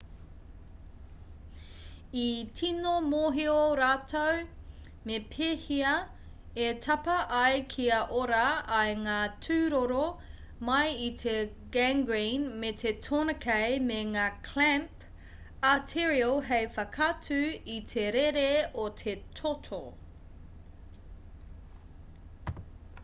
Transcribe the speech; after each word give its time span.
i 2.19 2.29
tīno 2.59 2.93
mōhio 3.09 3.57
rātou 3.79 4.39
me 5.09 5.17
pēhea 5.35 5.91
e 6.63 6.69
tapa 6.85 7.17
ai 7.41 7.59
kia 7.73 7.99
ora 8.21 8.39
ai 8.79 8.95
ngā 9.03 9.19
tūroro 9.49 10.07
mai 10.71 10.89
i 11.09 11.11
te 11.25 11.35
gangrene 11.77 12.49
me 12.65 12.73
te 12.85 12.95
tourniquet 13.09 13.87
me 13.91 14.01
ngā 14.17 14.25
clamp 14.49 15.07
arterial 15.75 16.37
hei 16.51 16.65
whakatū 16.79 17.41
i 17.77 17.79
te 17.93 18.09
rere 18.17 18.49
o 18.85 18.89
te 19.05 19.17
toto 19.41 19.85